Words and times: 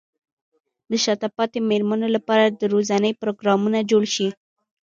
د 0.89 0.91
شاته 1.03 1.27
پاتې 1.37 1.59
مېرمنو 1.69 2.07
لپاره 2.15 2.45
د 2.47 2.61
روزنې 2.73 3.11
پروګرامونه 3.21 3.79
جوړ 3.91 4.03
شي. 4.15 4.27